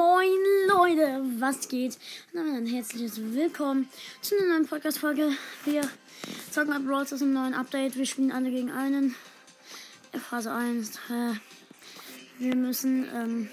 [0.00, 1.98] Moin Leute, was geht?
[2.32, 3.86] Und ein herzliches Willkommen
[4.22, 5.32] zu einer neuen Podcast-Folge.
[5.66, 5.82] Wir
[6.50, 7.98] zocken ab Brawl aus einem neuen Update.
[7.98, 9.14] Wir spielen alle gegen einen.
[10.30, 10.96] Phase 1.
[11.10, 11.34] Äh,
[12.38, 13.50] wir müssen ähm,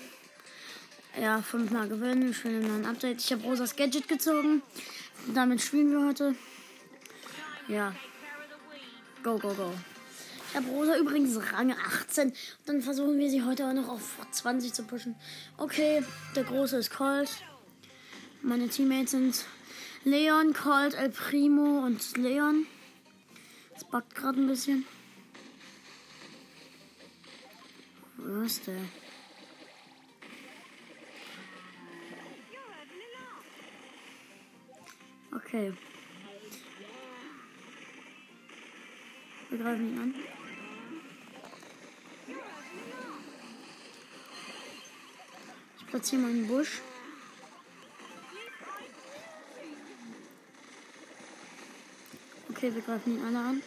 [1.21, 2.27] ja fünfmal gewinnen.
[2.27, 3.19] Wir spielen einen neuen Update.
[3.19, 4.61] Ich habe Rosas Gadget gezogen.
[5.33, 6.33] Damit spielen wir heute.
[7.67, 7.93] Ja.
[9.21, 9.73] Go, go, go.
[10.49, 12.29] Ich habe Rosa übrigens Rang 18.
[12.29, 12.35] Und
[12.65, 15.15] dann versuchen wir sie heute auch noch auf 20 zu pushen.
[15.57, 16.03] Okay,
[16.35, 17.29] der Große ist Colt.
[18.41, 19.45] Meine Teammates sind
[20.03, 22.65] Leon, Colt, El Primo und Leon.
[23.75, 24.85] Es backt gerade ein bisschen.
[28.17, 28.75] Wo ist der?
[35.35, 35.73] Okay.
[39.49, 40.36] Wir greifen ihn an.
[45.87, 46.81] Ich platziere meinen Busch.
[52.49, 53.63] Okay, wir greifen ihn alle an.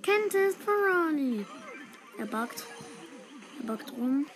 [0.00, 1.44] Kennt es Ferrari.
[2.16, 2.64] Er backt.
[3.60, 4.26] Er backt rum.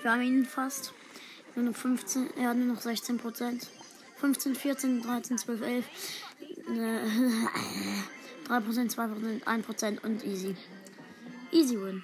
[0.00, 0.92] Wir haben ihn fast.
[1.56, 3.68] Nur noch 15, er hat nur noch 16 Prozent.
[4.18, 5.84] 15, 14, 13, 12, 11.
[6.68, 10.54] Äh, 3%, 2%, 1% und easy.
[11.54, 12.02] Easy win.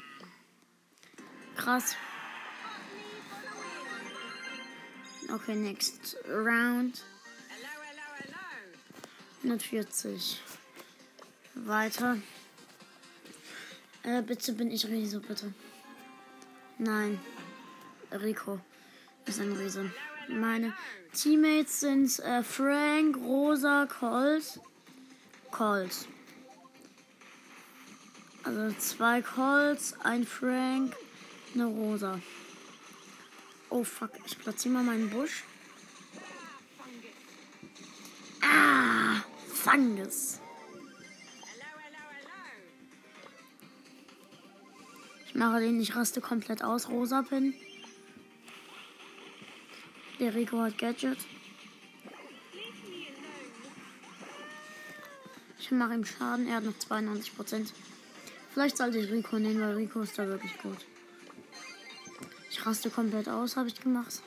[1.57, 1.97] Krass.
[5.29, 7.03] Okay, next round.
[9.43, 10.41] 140.
[11.57, 12.19] Weiter.
[14.05, 15.53] Äh, bitte bin ich Riese, bitte.
[16.79, 17.19] Nein.
[18.13, 18.61] Rico
[19.27, 19.91] ist ein Riese.
[20.29, 20.75] Meine
[21.13, 24.61] Teammates sind äh, Frank, Rosa, Colt.
[25.51, 26.07] Colt.
[28.43, 30.97] Also zwei Colts, ein Frank,
[31.55, 32.21] eine Rosa.
[33.69, 35.45] Oh fuck, ich platziere mal meinen Busch.
[38.43, 39.23] Ah,
[39.53, 40.41] Fungus.
[45.27, 47.55] Ich mache den, ich raste komplett aus, rosa Pin.
[50.19, 51.19] Der Rico hat Gadget.
[55.59, 57.73] Ich mache ihm Schaden, er hat noch 92%.
[58.53, 60.79] Vielleicht sollte ich Rico nehmen, weil Rico ist da wirklich gut.
[62.51, 64.23] Ich raste komplett aus, habe ich gemacht.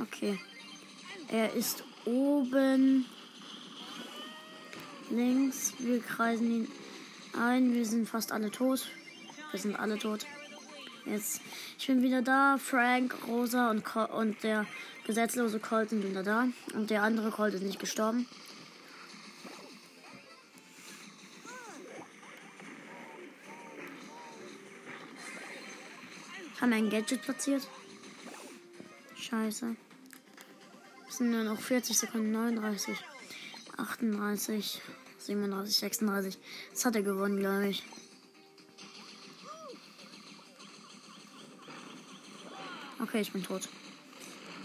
[0.00, 0.38] Okay.
[1.28, 3.06] Er ist oben
[5.10, 5.74] links.
[5.78, 6.68] Wir kreisen ihn
[7.36, 7.74] ein.
[7.74, 8.88] Wir sind fast alle tot.
[9.50, 10.26] Wir sind alle tot.
[11.06, 11.42] Jetzt,
[11.78, 12.56] ich bin wieder da.
[12.56, 14.66] Frank, Rosa und, und der
[15.06, 16.48] gesetzlose Colt sind wieder da.
[16.72, 18.26] Und der andere Colt ist nicht gestorben.
[26.60, 27.68] Haben wir ein Gadget platziert?
[29.16, 29.76] Scheiße.
[31.06, 32.32] Es sind nur noch 40 Sekunden.
[32.32, 32.96] 39,
[33.76, 34.80] 38,
[35.18, 36.38] 37, 36.
[36.70, 37.82] Das hat er gewonnen, glaube ich.
[43.14, 43.68] Okay, ich bin tot.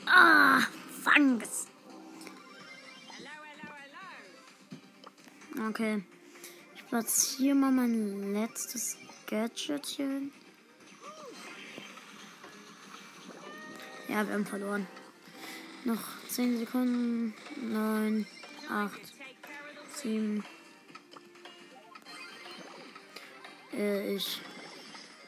[0.08, 0.62] Ah,
[1.04, 1.68] Fungus.
[5.68, 6.02] Okay.
[6.76, 10.32] Ich platziere mal mein letztes Gadget hier hin.
[14.08, 14.88] Ja, wir haben verloren.
[15.86, 17.36] Noch 10 Sekunden.
[17.62, 18.26] 9,
[18.68, 19.00] 8,
[19.94, 20.44] 7.
[23.74, 24.42] Äh, ich.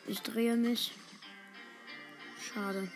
[0.07, 0.95] Ich drehe mich.
[2.41, 2.89] Schade.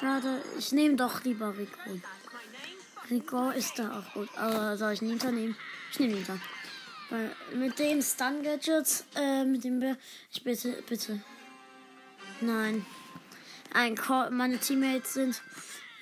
[0.00, 0.42] Schade.
[0.58, 2.00] Ich nehme doch lieber Rico.
[3.10, 4.30] Rico ist da auch gut.
[4.34, 5.54] Aber soll ich Nita nehmen?
[5.92, 6.38] Ich nehme Nita.
[7.10, 9.98] Weil mit den Stun Gadgets, äh, mit dem wir.
[10.32, 11.20] Ich bitte, bitte.
[12.40, 12.86] Nein.
[13.74, 15.42] Ein Call, meine Teammates sind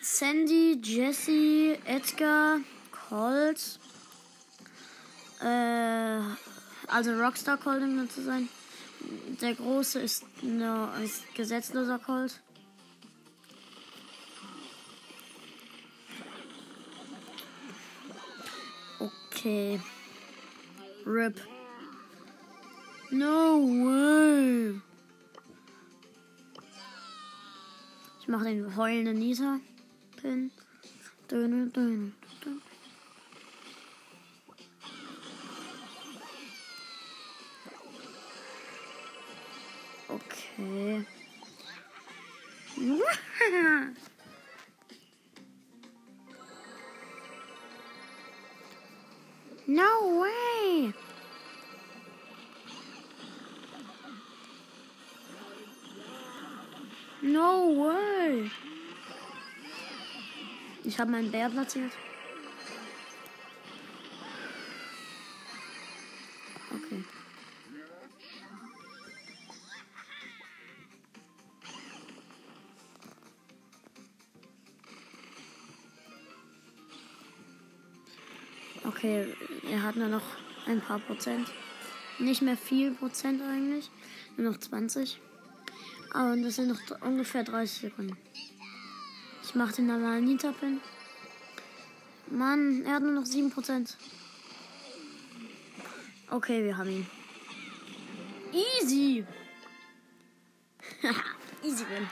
[0.01, 2.61] Sandy, Jesse, Edgar,
[3.09, 3.81] Colt.
[5.41, 6.21] Äh,
[6.87, 8.49] also Rockstar Colt, um zu sein.
[9.41, 12.41] Der große ist, no, ist gesetzloser Colt.
[19.49, 19.81] Okay.
[21.07, 21.41] Rip.
[23.11, 24.79] No way.
[28.21, 29.59] Ich mache den heulenden Nisa.
[30.21, 30.51] Pin.
[31.31, 32.13] Döne, döne.
[40.11, 41.07] Okay.
[60.99, 61.93] Ich habe meinen Bär platziert.
[66.75, 67.05] Okay.
[78.85, 79.37] Okay,
[79.71, 80.21] er hat nur noch
[80.67, 81.49] ein paar Prozent.
[82.19, 83.89] Nicht mehr viel Prozent eigentlich.
[84.37, 85.21] Nur noch 20.
[86.13, 88.17] Aber das sind noch ungefähr 30 Sekunden.
[89.49, 90.79] Ich mache den normalen Nita-Pin.
[92.27, 93.95] Mann, er hat nur noch 7%.
[96.31, 97.07] Okay, wir haben ihn.
[98.53, 99.25] Easy.
[101.65, 102.07] Easy win.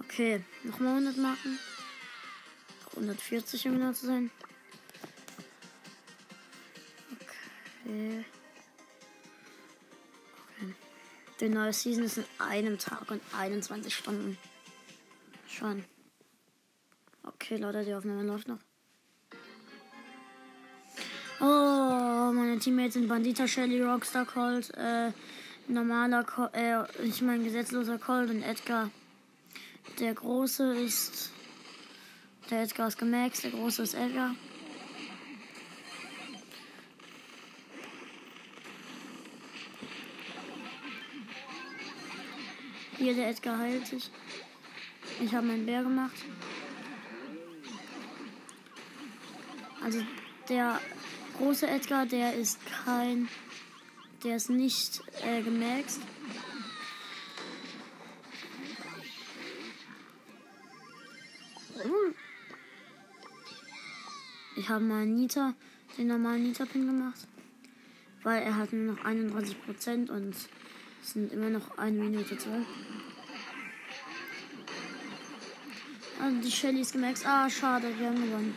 [0.00, 1.58] Okay, nochmal 100 Marken.
[2.90, 4.30] 140 um genau zu sein.
[7.86, 8.26] Okay.
[11.40, 14.36] Die neue Season ist in einem Tag und 21 Stunden.
[15.46, 15.84] Schon.
[17.22, 18.58] Okay, Leute, die Aufnahme läuft noch.
[21.40, 25.12] Oh, meine Teammates sind Bandita, Shelly, Rockstar, Colt, äh,
[25.68, 28.90] normaler, Colt, äh, ich meine gesetzloser Colt und Edgar.
[30.00, 31.30] Der große ist
[32.50, 34.34] der Edgar ist gemaxt, der große ist Edgar.
[42.98, 44.10] Hier, der Edgar heilt sich.
[45.20, 46.16] Ich habe meinen Bär gemacht.
[49.82, 50.02] Also
[50.48, 50.80] der
[51.38, 53.28] große Edgar, der ist kein,
[54.24, 56.00] der ist nicht äh, gemaxt.
[64.56, 65.54] Ich habe mal Nita,
[65.96, 67.28] den normalen Nita-Pin gemacht.
[68.24, 70.34] Weil er hat nur noch 31% und
[71.02, 72.64] es sind immer noch eine Minute zwei.
[76.20, 77.24] Also die Shelly ist gemaxt.
[77.26, 78.54] Ah, schade, wir haben gewonnen.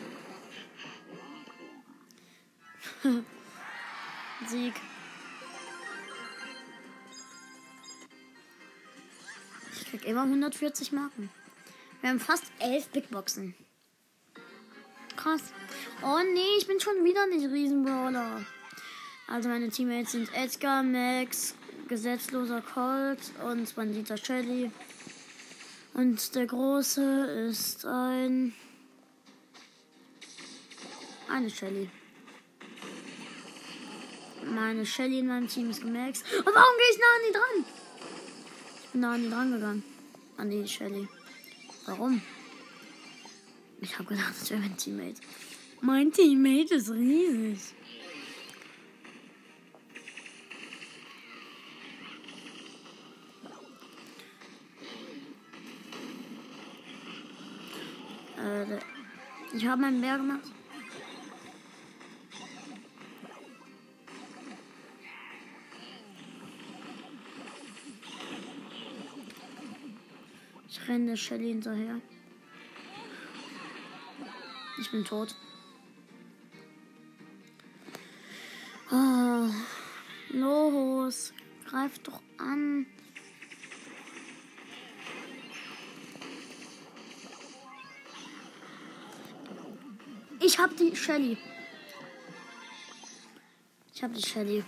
[4.48, 4.74] Sieg.
[9.74, 11.30] Ich krieg immer 140 Marken.
[12.02, 13.54] Wir haben fast 11 Big Boxen.
[15.16, 15.54] Krass.
[16.02, 18.44] Oh nee, ich bin schon wieder nicht Riesenbrawler.
[19.28, 21.56] Also meine Teammates sind Edgar, Max,
[21.92, 24.72] gesetzloser Colt und Bandita Shelly.
[25.94, 28.54] Und der große ist ein.
[31.28, 31.90] Eine Shelly.
[34.46, 36.24] Meine Shelly in meinem Team ist gemaxt.
[36.34, 37.66] Und warum gehe ich nah an die dran?
[38.84, 39.84] Ich bin nah an die dran gegangen.
[40.38, 41.10] An die Shelly.
[41.88, 42.22] Warum?
[43.82, 45.20] Ich habe gedacht, das wäre mein Teammate.
[45.82, 47.76] Mein Teammate ist riesig.
[58.52, 58.80] Äh,
[59.54, 60.52] ich habe meinen Bär gemacht.
[70.70, 72.02] Ich renne Shelly hinterher.
[74.80, 75.36] Ich bin tot.
[78.92, 79.50] Oh,
[80.30, 81.34] los,
[81.70, 82.86] greif doch an.
[90.52, 91.38] Ich hab die Shelly.
[93.96, 94.62] Ich hab die Shelly.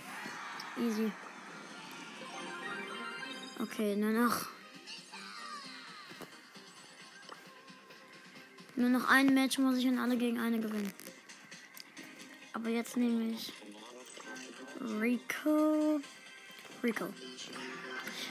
[0.78, 1.12] Easy.
[3.60, 4.46] Okay, nur noch.
[8.76, 10.90] Nur noch ein Match muss ich und alle gegen eine gewinnen.
[12.54, 13.52] Aber jetzt nehme ich
[14.80, 16.00] Rico.
[16.82, 17.12] Rico.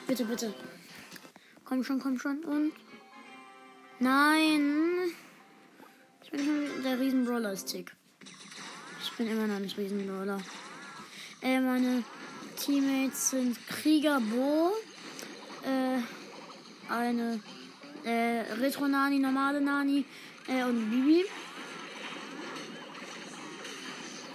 [0.08, 0.56] Bitte, bitte.
[1.66, 2.44] Komm schon, komm schon.
[2.46, 2.74] Und.
[4.00, 5.14] Nein.
[6.34, 7.96] Bin schon der Riesenbrawler ist Tick.
[9.04, 10.42] Ich bin immer noch nicht Riesenbrawler.
[11.44, 12.04] Äh, meine
[12.58, 14.72] Teammates sind Krieger Bo.
[15.64, 16.00] Äh,
[16.92, 17.40] eine
[18.04, 20.06] äh, Retro Nani, normale Nani
[20.48, 21.24] äh, und Bibi.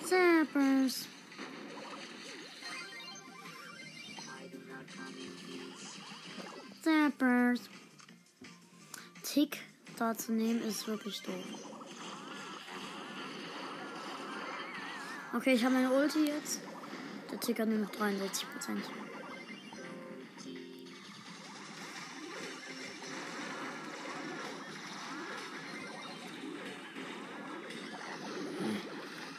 [0.04, 1.08] Zappers.
[6.80, 7.60] Zappers.
[9.24, 9.58] Tick
[9.96, 11.77] da zu nehmen ist wirklich doof.
[15.34, 16.62] Okay, ich habe meine Ulti jetzt.
[17.30, 18.82] Der Tick hat nur noch 63 Prozent.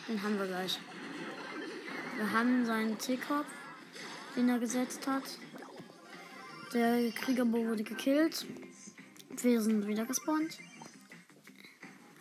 [0.08, 0.80] Den haben wir gleich.
[2.18, 3.48] Wir haben seinen T-Kopf,
[4.36, 5.24] den er gesetzt hat.
[6.74, 8.46] Der Kriegerbo wurde gekillt.
[9.42, 10.60] Wir sind wieder gespawnt.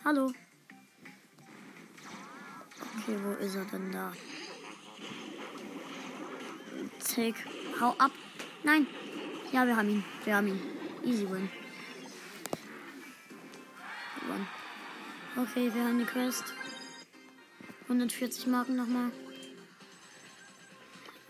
[0.03, 0.31] Hallo.
[3.09, 4.13] Okay, wo ist er denn da?
[7.03, 7.33] Tick.
[7.81, 8.11] Hau ab.
[8.63, 8.85] Nein.
[9.51, 10.03] Ja, wir haben ihn.
[10.25, 10.61] Wir haben ihn.
[11.03, 11.49] Easy win.
[14.29, 14.47] One.
[15.37, 16.53] Okay, wir haben die Quest.
[17.85, 19.11] 140 Marken nochmal.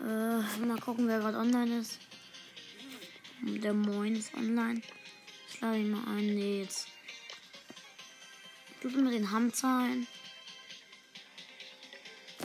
[0.02, 1.98] Äh, mal gucken, wer gerade online ist.
[3.42, 4.82] Der Moin ist online.
[5.48, 6.26] Ich lade ihn mal ein.
[6.36, 6.90] Nee, jetzt.
[8.82, 10.08] Tut mir den Hamzahlen.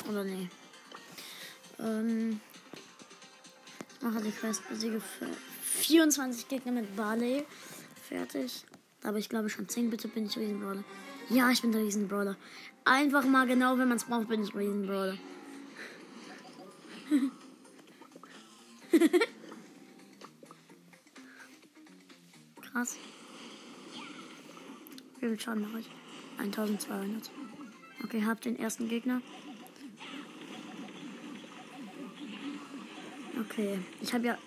[0.09, 0.49] Oder nee.
[1.79, 2.41] Ähm.
[4.01, 5.27] Mache die Quest besiege für
[5.63, 7.45] 24 Gegner mit Barley.
[8.09, 8.65] Fertig.
[9.03, 9.91] Habe ich glaube schon 10.
[9.91, 10.85] Bitte bin ich Riesenbrawler.
[11.31, 12.37] Ja, ich bin der Riesenbrawler.
[12.85, 15.17] Einfach mal genau, wenn man es braucht, bin ich Riesenbrawler.
[22.61, 22.97] Krass.
[25.21, 25.89] Wie viel Schaden mache ich?
[26.39, 27.31] 1200.
[28.03, 29.23] Okay, hab den ersten Gegner.
[33.51, 34.39] Okay, ich habe ja.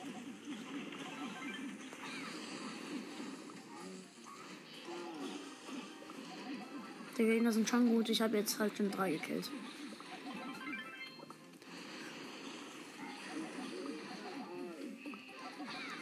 [7.18, 8.10] Die Gegner sind schon gut.
[8.10, 9.50] Ich habe jetzt halt schon drei gekillt.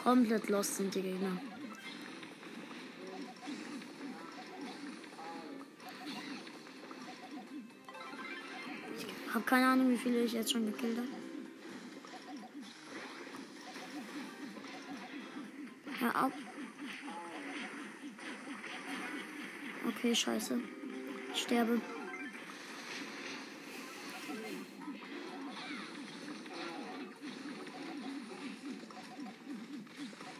[0.03, 1.41] Komplett lost sind die Gegner.
[8.97, 11.24] Ich habe keine Ahnung, wie viele ich jetzt schon gekillt habe.
[16.15, 16.31] Auf.
[19.87, 20.59] Okay, scheiße.
[21.33, 21.81] Ich sterbe.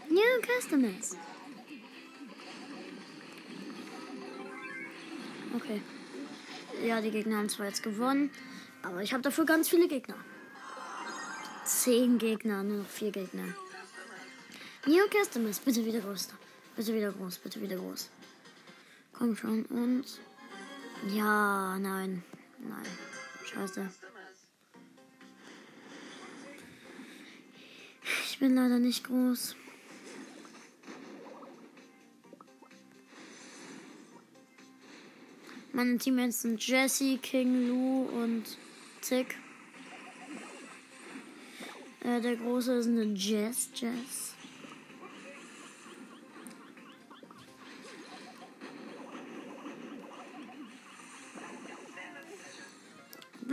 [0.10, 1.18] New customers.
[5.56, 5.82] Okay.
[6.86, 8.32] Ja, die Gegner haben zwar jetzt gewonnen,
[8.82, 10.16] aber ich habe dafür ganz viele Gegner.
[11.66, 13.54] Zehn Gegner, nur noch vier Gegner.
[14.88, 16.30] New Customers, bitte wieder groß.
[16.76, 18.10] Bitte wieder groß, bitte wieder groß.
[19.14, 20.06] Komm schon und.
[21.12, 22.24] Ja, nein.
[22.60, 22.86] Nein.
[23.46, 23.90] Scheiße.
[28.26, 29.56] Ich bin leider nicht groß.
[35.74, 38.44] Meine Teammates sind Jesse, King, Lou und
[39.02, 39.36] Tick.
[42.02, 44.35] Äh, der große ist eine Jess, Jess.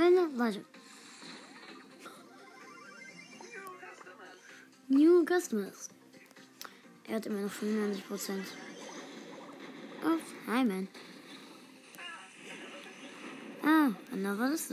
[0.03, 0.65] Er, warte.
[4.89, 5.91] New Customers.
[7.07, 8.47] Er hat immer noch 95 Prozent.
[10.05, 10.19] Oh,
[10.49, 10.89] hi, man.
[13.63, 14.71] Ah, what is?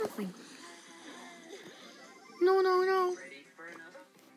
[0.00, 0.32] Nothing.
[2.40, 3.16] No, no, no.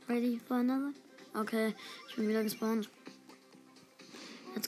[0.09, 0.93] Ready for another?
[1.33, 1.73] Okay,
[2.09, 2.89] ich bin wieder gespawnt.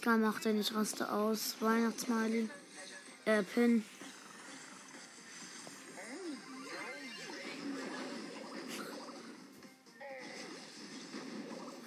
[0.08, 1.58] Kam macht er nicht raste aus.
[1.60, 2.50] Weihnachtsmiley.
[3.26, 3.84] Äh, Pin.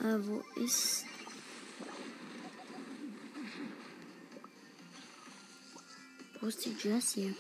[0.01, 1.07] Äh, wo ist.
[6.43, 7.35] Wo ist die Jessie?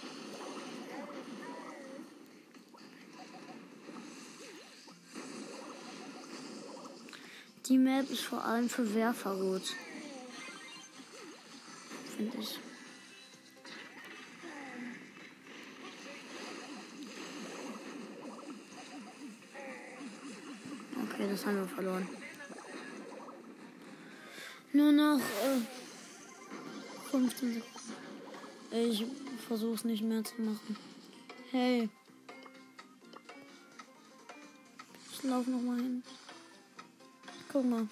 [7.66, 9.74] Die Map ist vor allem für Werfer gut.
[12.20, 12.58] Finde ich.
[21.02, 22.06] Okay, das haben wir verloren.
[24.74, 25.60] Nur noch äh,
[27.10, 27.70] 15 Sekunden.
[28.70, 29.06] Ich
[29.48, 30.76] versuch's nicht mehr zu machen.
[31.50, 31.88] Hey.
[35.10, 36.02] Ich lauf noch mal hin.
[37.50, 37.88] Guck mal.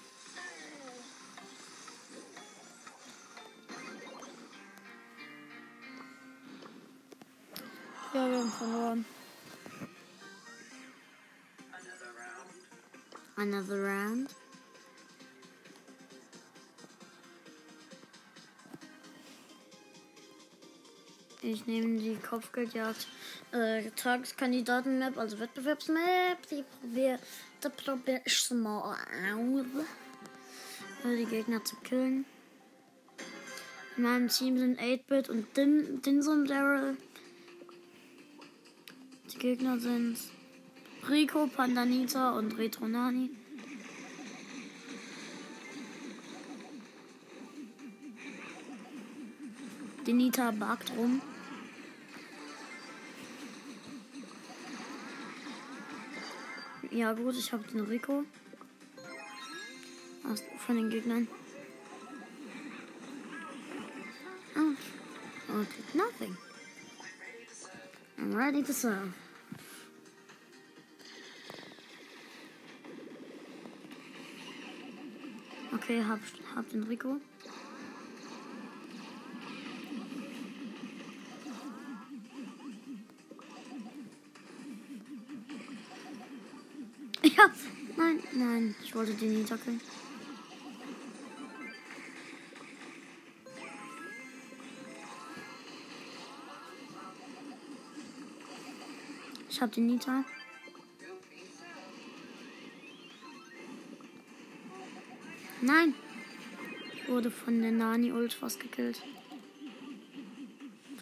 [8.39, 9.05] Haben verloren.
[13.35, 14.33] Another round.
[21.41, 23.07] Ich nehme die Kopfgeldjagd
[23.51, 26.47] äh, Tageskandidaten-Map, also Wettbewerbsmap.
[26.49, 27.19] Die probier,
[27.59, 28.95] da probier ich mal
[29.33, 29.65] aus.
[31.03, 32.23] Äh, die Gegner zu killen.
[33.97, 36.95] In meinem Team sind 8-Bit und Din Dinsum Daryl.
[39.39, 40.17] Gegner sind
[41.09, 43.29] Rico, Pandanita und Retronani.
[50.05, 51.21] Die Nita bagt rum.
[56.91, 58.25] Ja gut, ich habe den Rico.
[60.29, 61.29] Aus, von den Gegnern.
[64.57, 65.61] Oh.
[65.61, 66.35] Okay, nothing.
[68.17, 69.13] I'm ready to serve.
[75.89, 76.19] Okay, hab,
[76.55, 77.19] hab den Rico.
[87.23, 87.49] Ja,
[87.97, 89.81] nein, nein, ich wollte den nicht tackeln.
[99.49, 100.23] Ich hab den Nita.
[105.61, 105.93] Nein.
[106.93, 109.01] Ich wurde von der Nani Ult fast gekillt.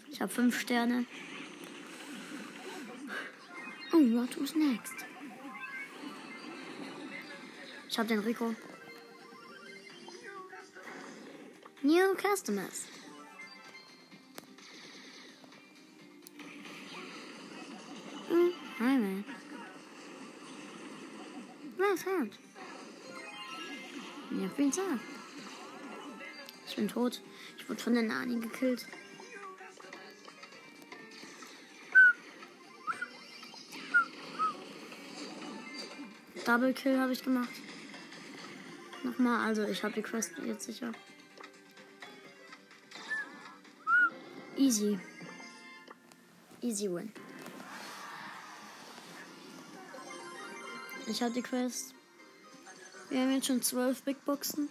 [0.10, 1.06] Ich habe fünf Sterne.
[3.94, 4.96] Oh, what was next?
[7.90, 8.56] Ich habe den Rico.
[11.84, 12.86] New customers.
[18.28, 19.26] Hm, hi, man.
[21.78, 22.47] Was hat?
[24.48, 25.02] Ja, vielen Dank.
[26.68, 27.22] Ich bin tot.
[27.58, 28.86] Ich wurde von der Nani gekillt.
[36.46, 37.50] Double Kill habe ich gemacht.
[39.04, 40.94] Nochmal, also ich habe die Quest jetzt sicher.
[44.56, 44.98] Easy.
[46.62, 47.12] Easy win.
[51.06, 51.97] Ich habe die Quest.
[53.10, 54.70] Wir haben jetzt schon zwölf Big Boxen.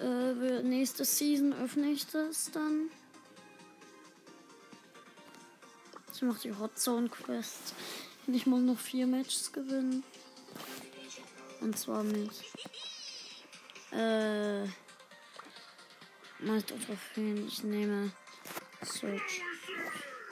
[0.00, 2.90] Äh, nächste Season öffne ich das dann.
[6.12, 7.74] Ich mache die Hot Zone Quest.
[8.26, 10.02] Und ich muss noch vier Matches gewinnen.
[11.60, 12.30] Und zwar mit
[13.92, 14.64] äh
[16.40, 17.46] Meistertrophäen.
[17.46, 18.12] Ich nehme
[18.82, 19.42] Search.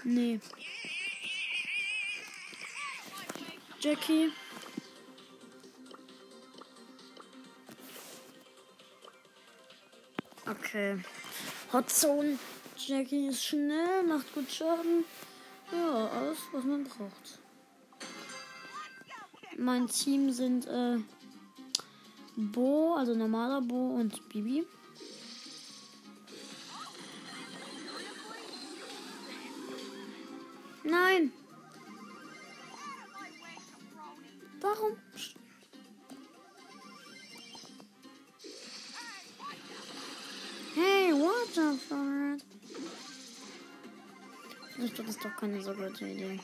[0.04, 0.40] Nee.
[3.80, 4.32] Jackie.
[11.72, 12.38] Hot Zone.
[12.76, 15.04] Jackie ist schnell, macht gut Schaden.
[15.72, 17.38] Ja, alles, was man braucht.
[19.58, 20.98] Mein Team sind äh,
[22.36, 24.66] Bo, also normaler Bo und Bibi.
[30.84, 31.32] Nein.
[34.60, 34.96] Warum?
[45.06, 46.40] Ist das doch keine so gute Idee.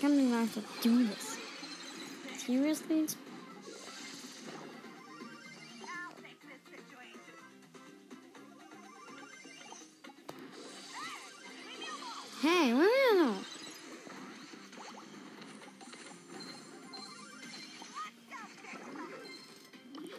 [0.00, 1.36] Can we not to do this?
[2.38, 3.06] Seriously?
[12.40, 13.34] Hey, what do you know?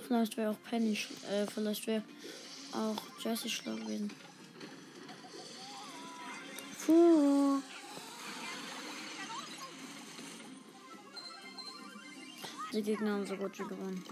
[0.08, 1.00] Vielleicht wäre auch Penny,
[1.32, 2.04] äh, vielleicht wäre
[2.74, 4.12] auch Jessie schlau gewesen.
[12.82, 14.04] Die Gegner haben so gut wie gewonnen.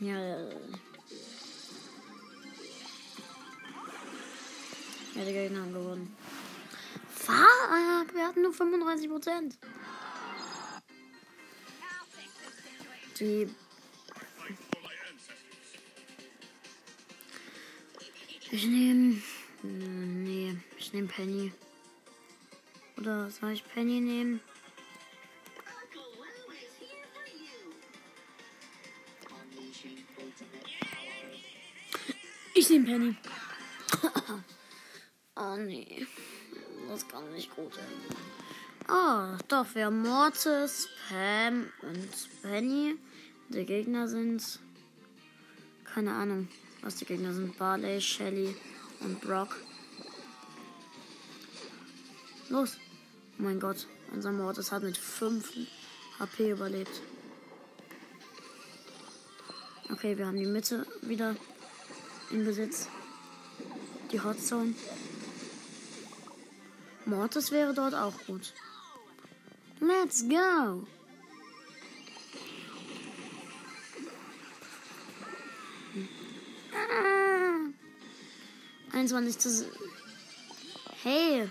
[0.00, 0.18] Ja.
[5.14, 6.16] Ja, die Gegner haben gewonnen.
[7.10, 9.58] Fuck, wir hatten nur 35 Prozent.
[13.20, 13.54] Die.
[18.50, 19.20] Ich nehme.
[19.62, 21.52] Nee, ich nehme Penny.
[22.96, 24.40] Oder soll ich Penny nehmen?
[32.68, 33.16] Ich nehme Penny.
[35.36, 36.06] oh nee.
[36.86, 38.16] Das kann nicht gut enden.
[38.86, 42.96] Ah, doch, wir haben Mortis, Pam und Penny.
[43.48, 44.60] Die Gegner sind.
[45.84, 46.48] Keine Ahnung,
[46.82, 47.56] was die Gegner sind.
[47.56, 48.54] Barley, Shelly
[49.00, 49.56] und Brock.
[52.50, 52.76] Los.
[53.38, 55.54] Oh mein Gott, unser Mortis hat mit 5
[56.18, 57.00] HP überlebt.
[59.90, 61.34] Okay, wir haben die Mitte wieder
[62.30, 62.88] in Besitz.
[64.12, 64.74] Die Hotzone.
[67.04, 68.52] Mortis wäre dort auch gut.
[69.80, 70.86] Let's go!
[76.74, 77.68] Ah.
[78.92, 79.70] 21 zu.
[81.02, 81.48] Hey!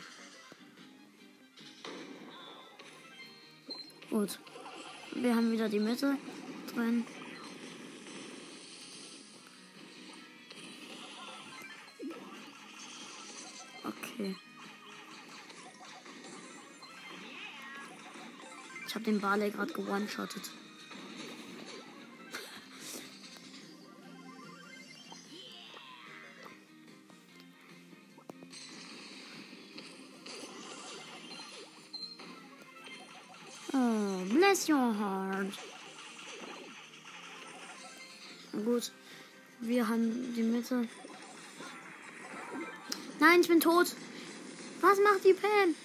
[4.10, 4.40] Gut.
[5.14, 6.18] Wir haben wieder die Mitte
[6.74, 7.06] drin.
[18.98, 20.42] Habe den Barley gerade gewone-shottet.
[33.72, 35.54] Oh, bless your heart.
[38.66, 38.92] Gut.
[39.60, 40.88] Wir haben die Mitte.
[43.20, 43.94] Nein, ich bin tot.
[44.82, 45.76] Was macht die Pam?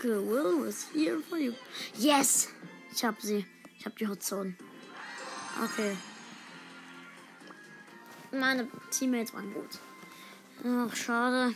[0.00, 1.52] Uncle Will was here for you.
[1.98, 2.48] Yes!
[2.90, 3.44] Ich hab sie.
[3.78, 4.54] Ich hab die Hotzone.
[5.62, 5.94] Okay.
[8.32, 9.78] Meine Teammates waren gut.
[10.64, 11.54] Ach, schade.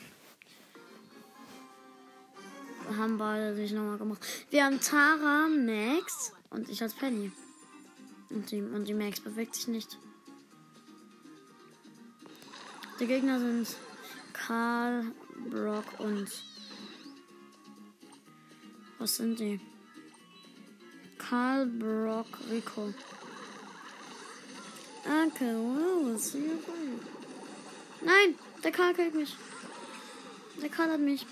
[2.87, 4.27] Wir haben beide sich nochmal gemacht.
[4.51, 7.33] Wir haben Tara, Max und ich als Penny.
[8.29, 9.99] Und die, und die Max bewegt sich nicht.
[13.01, 13.69] Die Gegner sind
[14.35, 15.07] Karl,
[15.49, 16.29] Brock und.
[18.99, 19.61] Was sind die?
[21.19, 22.93] Karl, Brock, Rico.
[25.05, 26.59] Was hier
[28.01, 29.37] Nein, der Karl killt mich.
[30.63, 31.27] Der Karl hat mich.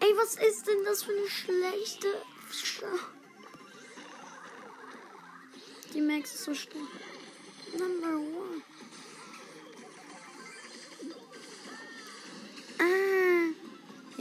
[0.00, 2.08] Ey, was ist denn das für eine schlechte
[2.50, 2.82] Sch
[5.94, 6.88] Die Max ist so schlimm.
[7.78, 8.62] Number one.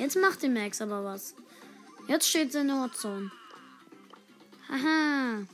[0.02, 1.36] Jetzt macht die Max aber was.
[2.08, 3.32] Jetzt steht sie in der Hotzone.
[4.68, 5.46] Haha.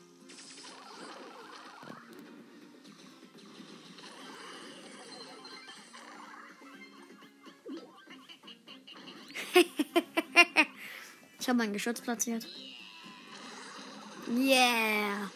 [11.39, 12.45] Ich habe mein Geschütz platziert.
[14.27, 15.29] Yeah.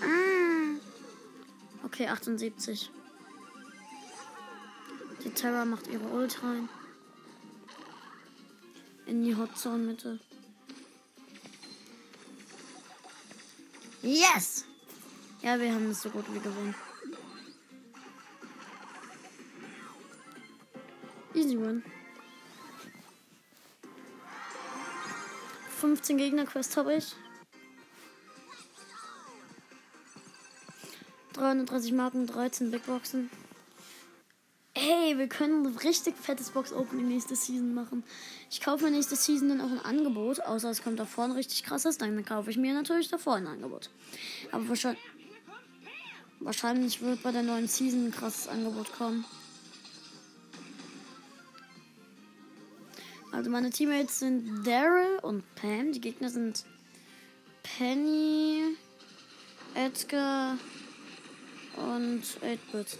[0.00, 0.76] Ah.
[1.84, 2.90] Okay, 78.
[5.26, 6.68] Die Terra macht ihre Ult rein.
[9.06, 10.20] In die Hotzone Mitte.
[14.02, 14.64] Yes!
[15.42, 16.76] Ja, wir haben es so gut wie gewonnen.
[21.34, 21.82] Easy Run.
[25.80, 27.16] 15 Gegner-Quest habe ich.
[31.32, 33.28] 330 Marken, 13 Big Boxen.
[34.88, 38.04] Hey, wir können ein richtig fettes Box-Opening nächste Season machen.
[38.48, 41.64] Ich kaufe mir nächste Season dann auch ein Angebot, außer es kommt da vorne richtig
[41.64, 43.90] krasses, dann kaufe ich mir natürlich davor ein Angebot.
[44.52, 45.02] Aber wahrscheinlich,
[46.38, 49.24] wahrscheinlich wird bei der neuen Season ein krasses Angebot kommen.
[53.32, 55.90] Also meine Teammates sind Daryl und Pam.
[55.90, 56.64] Die Gegner sind
[57.64, 58.76] Penny,
[59.74, 60.56] Edgar
[61.76, 62.98] und 8-Bit.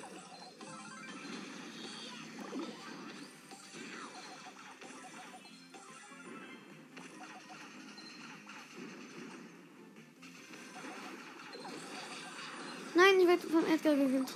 [13.76, 14.32] Edgar gekillt.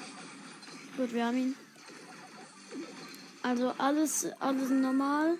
[0.96, 1.57] Gut, wir haben ihn.
[3.42, 5.38] Also alles, alles normal.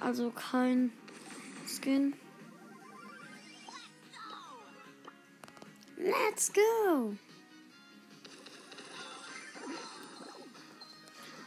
[0.00, 0.90] Also kein
[1.66, 2.14] Skin.
[5.96, 7.14] Let's go!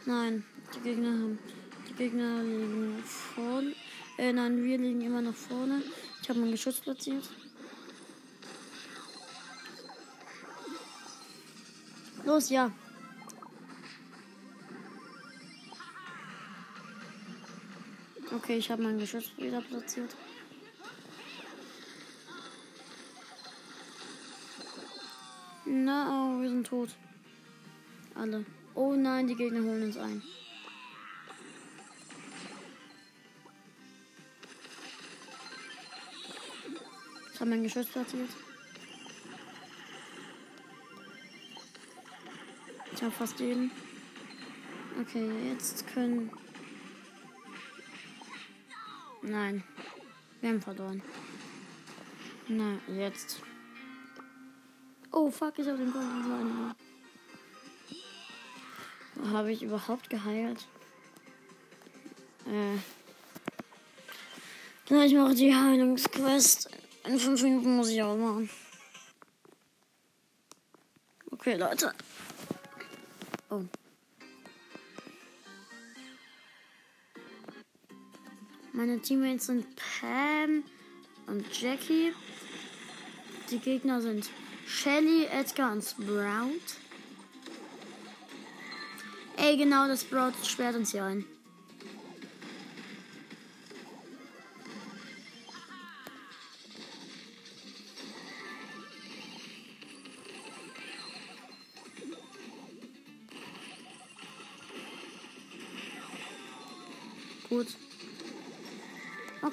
[0.06, 0.42] Nein,
[0.74, 1.38] die Gegner haben.
[1.86, 3.74] Die Gegner liegen vorne.
[4.16, 5.82] Äh, nein, wir liegen immer noch vorne.
[6.22, 7.28] Ich habe mein Geschütz platziert.
[12.28, 12.70] Los, ja.
[18.30, 20.14] Okay, ich habe mein Geschütz wieder platziert.
[25.64, 26.90] Na, oh, wir sind tot.
[28.14, 28.44] Alle.
[28.74, 30.22] Oh nein, die Gegner holen uns ein.
[37.32, 38.28] Ich habe mein Geschütz platziert.
[42.98, 43.70] Ich hab fast jeden.
[45.00, 46.32] Okay, jetzt können.
[49.22, 49.62] Nein.
[50.40, 51.00] Wir haben verloren.
[52.48, 53.40] Na, jetzt.
[55.12, 56.74] Oh, fuck, ich habe den goldenen Slime.
[59.32, 60.66] Habe ich überhaupt geheilt?
[62.46, 62.78] Äh.
[64.86, 66.68] Gleich mache die Heilungsquest.
[67.06, 68.50] In fünf Minuten muss ich auch machen.
[71.30, 71.94] Okay, Leute.
[73.50, 73.62] Oh.
[78.72, 80.62] Meine Teammates sind Pam
[81.26, 82.12] und Jackie.
[83.50, 84.28] Die Gegner sind
[84.66, 86.76] Shelly, Edgar und Sprout.
[89.36, 91.24] Ey, genau, das Sprout sperrt uns hier ein.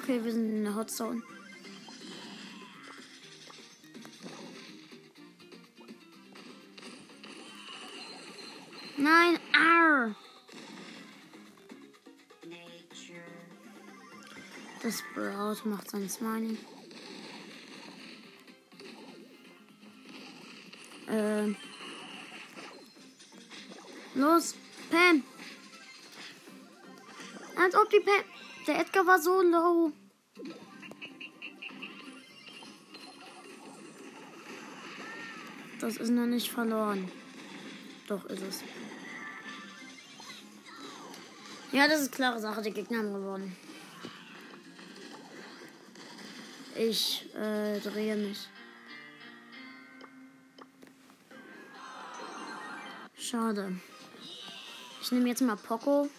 [0.08, 1.20] Okay, wir sind in der Hotzone.
[8.98, 10.16] Nein, arr.
[14.84, 16.60] Das Sprout macht sein Smiley.
[21.10, 21.56] Ähm.
[24.14, 24.54] Los,
[28.68, 29.92] Der Edgar war so low.
[35.80, 37.12] Das ist noch nicht verloren.
[38.08, 38.64] Doch, ist es.
[41.72, 42.62] Ja, das ist klare Sache.
[42.64, 43.56] Die Gegner haben gewonnen.
[46.76, 48.48] Ich äh, drehe mich.
[53.16, 53.76] Schade.
[55.02, 56.10] Ich nehme jetzt mal Poco.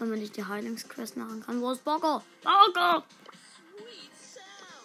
[0.00, 1.60] Damit ich die Heilungsquest machen kann.
[1.60, 2.22] Wo ist Poco?
[2.42, 3.04] Poco!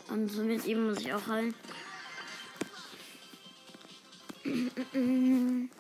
[0.10, 1.56] Und mit ihm muss ich auch heilen.
[4.94, 5.72] Mhm.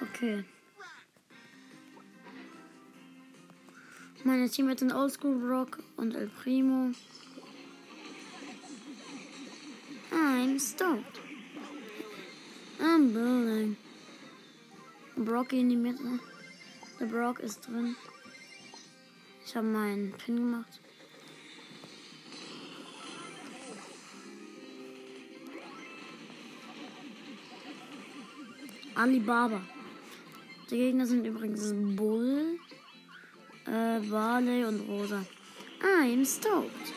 [0.00, 0.44] Okay.
[4.24, 6.92] Meine Teammates sind Oldschool Rock und El Primo.
[10.10, 11.20] I'm stoked.
[12.80, 13.76] I'm building.
[15.26, 16.20] Brock in die Mitte.
[17.00, 17.96] Der Brock ist drin.
[19.44, 20.80] Ich habe meinen Pin gemacht.
[28.94, 29.60] Alibaba.
[30.70, 32.60] Die Gegner sind übrigens Bull,
[33.66, 35.24] äh, Barley und Rosa.
[35.82, 36.92] I'm stoked.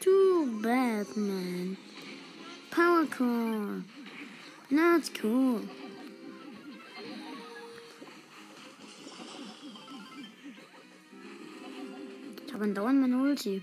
[0.00, 1.76] Too bad, man.
[4.70, 5.00] Power Core.
[5.00, 5.60] Not cool.
[12.46, 13.62] Ich habe dauernd meine Ulti.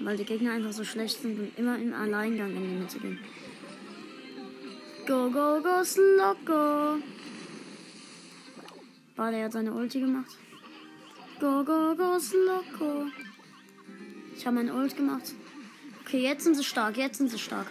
[0.00, 3.18] Weil die Gegner einfach so schlecht sind und immer im Alleingang in die Mitte gehen.
[5.06, 6.98] Go, go, go, Slocko.
[9.14, 10.36] Barley hat seine Ulti gemacht.
[11.40, 13.06] Go, go, go, Slocko.
[14.36, 15.32] Ich habe meine Ult gemacht.
[16.02, 16.96] Okay, jetzt sind sie stark.
[16.98, 17.66] Jetzt sind sie stark.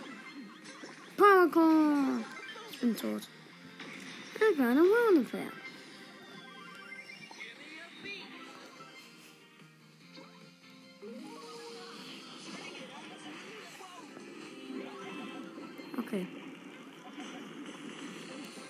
[1.46, 2.24] Powercore.
[2.72, 3.28] Ich bin tot.
[4.42, 5.40] I got a wonderful.
[16.00, 16.28] Okay.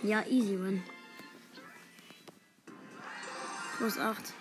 [0.04, 0.84] Ja, easy win.
[3.78, 4.34] Plus 8.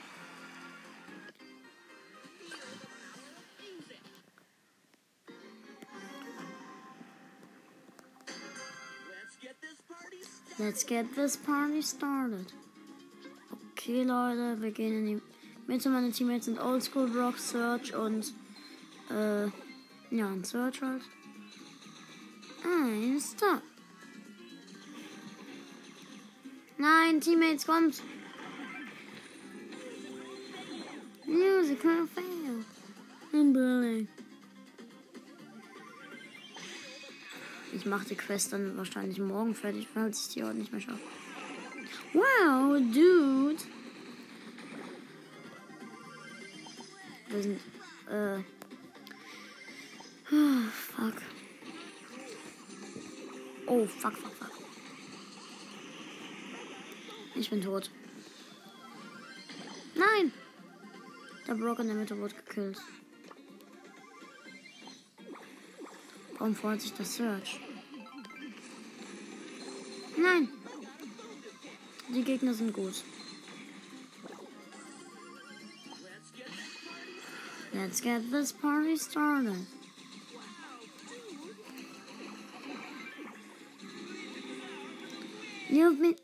[10.65, 12.51] Let's get this party started.
[13.73, 15.23] Okay, Leute, wir gehen in die
[15.67, 15.91] Mitte.
[15.91, 18.33] Meine Teammates sind Oldschool Rock, Search und
[19.11, 19.45] äh,
[20.11, 21.03] ja, ein Search halt.
[22.65, 23.61] Ein Stop.
[26.79, 28.03] Nein, Teammates, kommt.
[31.27, 32.65] Musical fail.
[33.33, 34.09] In Berlin.
[37.75, 41.01] Ich mache die Quest dann wahrscheinlich morgen fertig, falls ich die heute nicht mehr schaffe.
[42.13, 43.57] Wow, dude.
[47.29, 47.61] Wir sind,
[48.09, 48.39] äh.
[50.31, 51.15] Oh, fuck.
[53.67, 54.51] Oh, fuck, fuck, fuck.
[57.35, 57.91] Ich bin tot.
[59.97, 60.33] Nein!
[61.49, 62.81] Der Brock in der Mitte wurde gekillt.
[66.45, 67.59] Warum freut sich das Search?
[70.15, 70.51] Nein!
[72.15, 73.03] Die Gegner sind gut.
[77.73, 79.67] Let's get this party started.
[85.71, 86.24] You've been